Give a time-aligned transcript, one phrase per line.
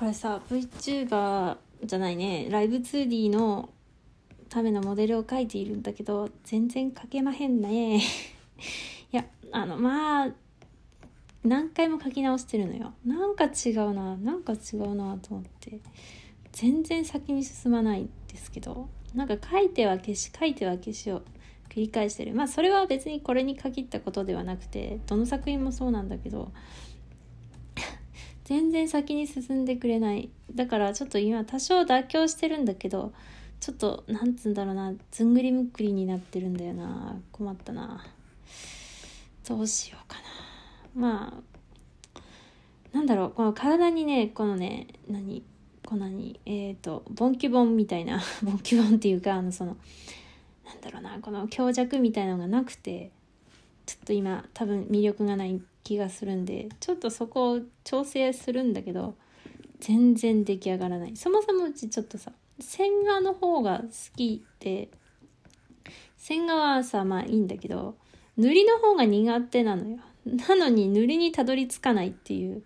[0.00, 2.48] これさ VTuber じゃないね。
[2.48, 3.68] ライブ 2D の
[4.48, 7.98] ためのモデルを描いているんだけど全然描けまへんね。
[8.00, 8.00] い
[9.12, 10.32] やあのまあ
[11.44, 12.94] 何回も書き直してるのよ。
[13.04, 15.78] なんか違うななんか違うなと思って。
[16.52, 18.88] 全然先に進まないんですけど。
[19.14, 21.20] なんか書いては消し書いては消しを
[21.68, 22.34] 繰り返してる。
[22.34, 26.52] まあそれは別にこれに限ったことではなくてどの作品もそうなんだけど。
[28.50, 30.28] 全然先に進んでくれない。
[30.52, 33.12] だからちょっと今多少妥協してるんだけど
[33.60, 34.92] ちょっとなんつうんだろうな。
[35.12, 37.16] ずんぐりむっくりになってるんだよな。
[37.30, 38.04] 困ったな。
[39.48, 40.22] どうしようかな。
[40.96, 41.40] ま
[42.16, 42.20] あ
[42.92, 43.30] なんだろう。
[43.30, 45.44] この体にねこのね何？
[45.86, 48.20] こんなにえっ、ー、とボンキュボンみたいな。
[48.42, 49.76] ボンキュボンっていうかあのその
[50.66, 51.20] なんだろうな。
[51.20, 53.12] この強弱みたいなのがなくて
[53.86, 59.14] ちょっと今多分魅力がない気がするんでちょっとそこを調整するんだけど
[59.80, 61.16] 全然出来上がらない。
[61.16, 63.86] そもそもうちちょっとさ線画の方が好
[64.16, 64.90] きで
[66.16, 67.96] 線画はさまあいいんだけど
[68.36, 69.98] 塗りの方が苦手なのよ。
[70.26, 72.62] なのに塗りにたどり着かないっていう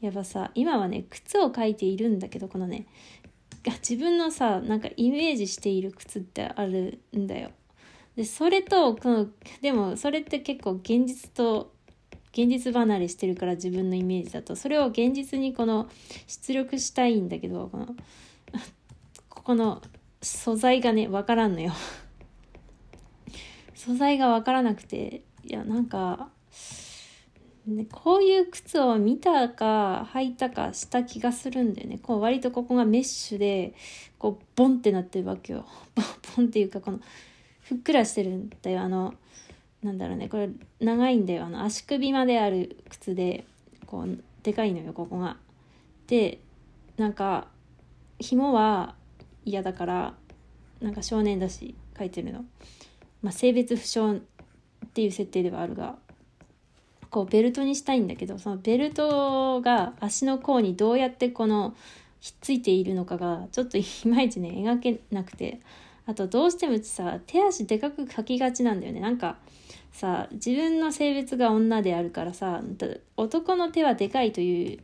[0.00, 2.86] やばさ今はね靴を描いているんだけどこのね
[3.80, 7.50] 自分のさなんかイメージしている靴ってあるんだよ。
[8.14, 9.26] でそれとこの
[9.60, 11.73] でもそれって結構現実と
[12.36, 14.56] 現実離れしてるから自分のイメージだと。
[14.56, 15.88] それを現実にこの
[16.26, 17.86] 出力したいんだけどこの
[19.28, 19.80] ここの
[20.20, 21.72] 素材がねわからんのよ。
[23.74, 26.30] 素材がわからなくていやなんか
[27.66, 31.98] ね、こういう靴を見たか履いたかした気がするんだよね。
[31.98, 33.74] こう割とここがメッシュで
[34.18, 35.64] こうボンってなってるわけよ。
[36.36, 37.00] ボンっていうかこの
[37.60, 38.82] ふっくらしてるんだよ。
[38.82, 39.14] あの
[39.84, 40.28] なんだろうね。
[40.30, 40.48] これ
[40.80, 41.44] 長いんだよ。
[41.44, 43.44] あの足首まである靴で
[43.86, 45.36] こうでかいのよここが。
[46.06, 46.40] で
[46.96, 47.48] なんか
[48.18, 48.94] 紐は
[49.44, 50.14] 嫌だから
[50.80, 52.46] なんか少年だし書いてるの。
[53.22, 54.22] まあ性別不詳っ
[54.94, 55.96] ていう設定ではあるが
[57.10, 61.74] こうベルトにしたいんだけどそのベルトが足の甲にどうやってこの
[62.20, 65.60] ひっついているのかがちょっと いまいちね描けなくて。
[66.06, 69.00] あとどうしてもさ手足でかく描きがちなんだよね。
[69.00, 69.38] なんか
[69.94, 72.60] さ自分の性別が女であるからさ
[73.16, 74.80] 男の手はでかいとい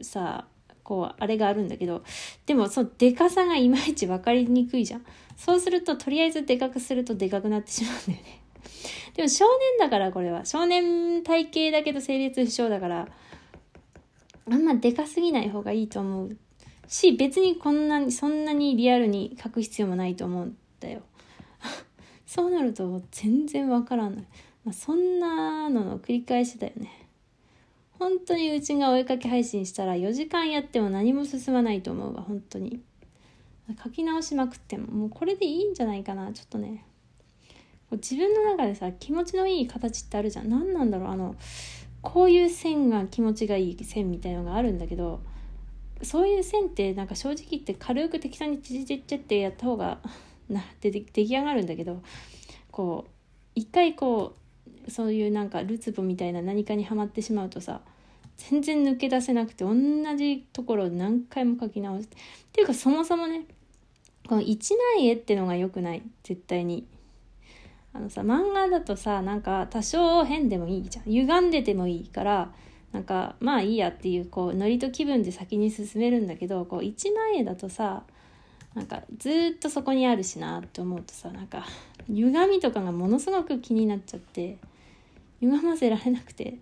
[0.00, 0.46] うさ
[0.84, 2.04] こうあれがあるんだけど
[2.46, 5.02] でもそのでかさがいまいち分かりにくいじゃん
[5.36, 8.40] そうするととりあえずでかくするとでかくなってしまうんだよね
[9.14, 10.44] でも少年だからこれは。
[10.44, 13.08] 少年体型だけど性別不詳だから、
[14.50, 16.36] あんまでかすぎない方がいいと思う
[16.88, 21.02] し、別にこんなに、そんなにリアルに書く必要もないと思うんだよ。
[22.26, 24.24] そうなると全然わからない。
[24.64, 27.08] まあ、そんなのの繰り返しだよね。
[27.98, 32.80] 本当にうちがお絵かき配信したら4時間やっても何も進まないと思うわ、本当に。
[33.84, 36.84] 書き直しまくっても、もうこれでいいんじゃないかな、ちょっとね。
[37.92, 41.34] 自分の中でさ気持ちのいい形ってあるじゃん何なんだろうあの
[42.02, 45.20] こういう線が気持ちがいい線みたいのがあるんだけど
[46.02, 49.98] そういう線ってなんか正直言って軽く適当にチチチチってやった方が
[50.48, 52.02] な出出来上がるんだけど
[52.70, 53.10] こう
[53.54, 54.39] 一回こう
[54.88, 57.80] そういうなんかルツボみたいな何かにはまってしまうとさ
[58.36, 59.74] 全然抜け出せなくて同
[60.16, 62.16] じところを何回も描き直して。
[62.16, 62.18] っ
[62.52, 63.44] ていうかそもそもね
[64.26, 66.02] この一枚絵ってのが良くない。
[66.22, 66.86] 絶対に。
[67.92, 71.04] あのさ漫画だとさなんか多少変でもいいじゃん。
[71.04, 72.52] 歪んでてもいいから
[72.92, 78.04] なんかまあいいやっていうこうノリと気分で先に進めるんだけどこう一万円だとさ
[78.74, 81.66] なんかずっとそこにあるしなって思うとさなんか
[82.08, 84.56] 歪みとかがものすごく気になっちゃって。
[85.40, 86.58] 歪ませられなくて。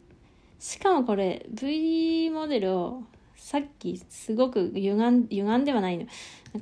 [0.59, 3.05] しかもこれ V モデルを
[3.37, 6.07] さっきすごく歪ん歪んではないの。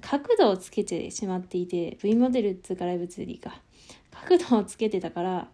[0.00, 3.60] 角度をつけてしまっていて V モデルっつうかライブ 2D か。
[4.10, 5.48] 角度をつけてたから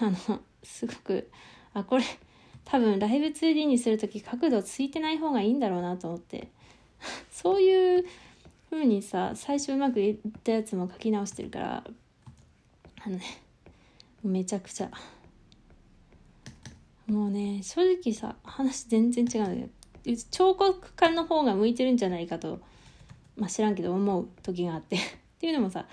[0.00, 1.30] あのすごく
[1.72, 2.04] あこれ
[2.64, 6.48] 多分ライブ 2D にする時角度ついてない方がいいんだろうなと思って。
[7.30, 8.04] そういう
[8.70, 11.84] 風にさ最初うまくいったやつも書き直してるから
[13.02, 13.22] あのね
[14.22, 14.90] めちゃくちゃ。
[17.10, 19.68] もうね正直さ話全然違うんだ
[20.04, 22.60] けど彫刻家の方が向いてるんじゃないかと
[23.36, 24.96] まあ知らんけど思う時があって。
[24.96, 25.00] っ
[25.40, 25.86] ていうのもさ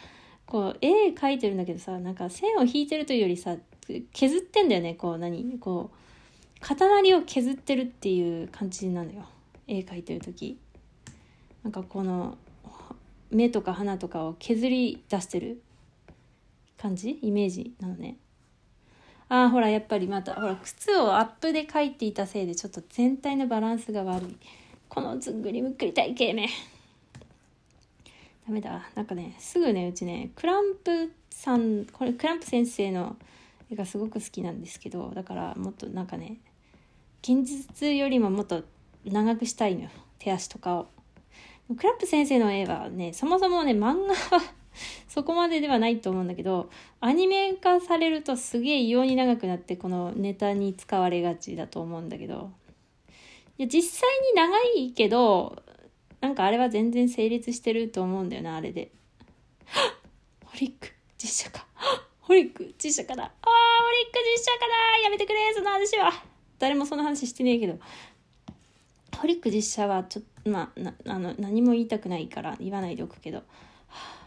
[0.45, 3.55] こう絵描いてるんだけどさなんか線を引いてるというよりさ
[4.11, 5.57] 削ってんだよねこう何？
[5.59, 9.25] こう刀なりを削ってるっていう感じなのよ。
[9.67, 10.59] 絵描いてる時。
[11.63, 12.37] なんかこの
[13.29, 15.61] 目とか鼻とかを削り出してる
[16.77, 17.19] 感じ？
[17.21, 18.17] イメージなのね。
[19.29, 24.37] ああほらやっぱりまたほら靴をアップで描いていたせいでちょっと全体のバランスが悪い。
[24.87, 26.47] このずんぐりむっくり体型め
[28.47, 28.89] ダメだ。
[28.95, 33.17] なんかねすぐねうちねクランプさんこれクランプ先生の
[33.69, 36.37] 絵がすごく好きなんですけどだからもっとなんかね
[37.21, 38.63] 現実よりももっと
[39.03, 39.83] 長くしたいの。
[39.83, 39.89] よ
[40.19, 40.87] 手足とかを。
[41.75, 44.41] クランプ先生の絵はねそもそもね漫画は
[45.07, 46.69] そこまでではないと思うんだけど
[46.99, 52.51] アニメ化されるとすげえ異様に長くなってこのネタに使われがちだと思うんだけど
[53.57, 55.63] いや実際に長いけど
[56.21, 58.91] なんかあれは全然成立してると思うんだよなあれで。
[60.45, 61.65] ホリック実写化。
[62.21, 63.23] ホリック実写化だ。
[63.23, 64.97] あーホリック実写化だ。
[65.03, 66.11] やめてくれその話は。
[66.59, 67.79] 誰もその話してねえけど。
[69.15, 73.43] ホリック実写はちょっとまああの何も言いたくないから言わないでおくけど、は
[73.89, 74.26] あ、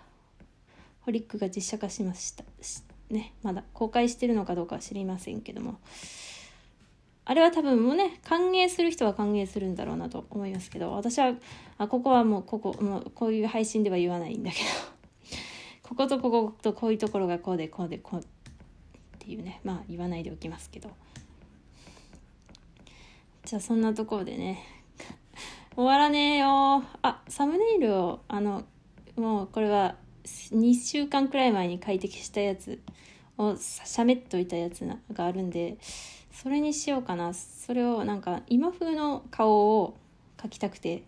[1.10, 2.44] ホリックが実写化しました。
[3.10, 5.80] ねまだ公開してるのかどうかは知りませんけども。
[7.24, 11.34] あれは多分もうね歓迎する人は歓迎するんだろうなと思いますけど私は
[11.78, 14.64] あここはもうここもうこういう配信では言わないんだけど。
[15.82, 18.24] こことこことこういうところがこうでこうでこうっ
[19.18, 20.90] ていうねまあ言わないでおきますけど。
[23.44, 24.62] じゃあそんなところでね。
[25.74, 28.62] 終わらねえよあサムネイルをあの
[29.16, 32.80] もうこれは2週間くらい前に快適したやつ
[33.38, 35.78] をしゃべっといたやつがあるんで
[36.32, 37.34] それにしようかな。
[37.34, 39.96] それをなんか今風の顔を
[40.38, 41.02] 描きたくて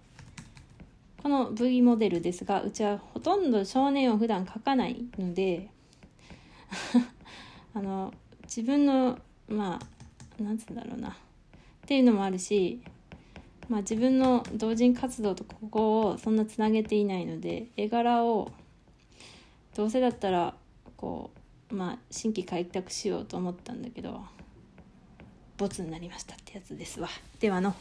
[1.22, 5.68] この V モデルですがうちはほとんど少年を普段描かないので
[7.74, 8.12] あの
[8.44, 9.18] 自分の
[9.48, 9.80] ま
[10.40, 11.10] あなんつうんだろうな。
[11.10, 11.14] っ
[11.86, 12.80] ていうのもあるし
[13.68, 18.50] まあ自分の同人活動とここをそんなつなげていないので絵柄を
[19.74, 20.54] どうせだったら
[20.96, 21.30] こ
[21.70, 24.22] うまあ新規開拓しようと思ったんだけど
[25.56, 27.08] ボツになりましたってやつですわ。
[27.38, 27.74] ではの。